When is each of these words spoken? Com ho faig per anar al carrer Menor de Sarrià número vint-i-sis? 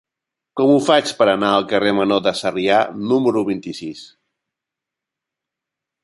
Com 0.59 0.69
ho 0.75 0.77
faig 0.85 1.09
per 1.17 1.25
anar 1.33 1.49
al 1.57 1.67
carrer 1.73 1.91
Menor 1.97 2.23
de 2.27 2.33
Sarrià 2.39 2.79
número 3.11 3.43
vint-i-sis? 3.49 4.01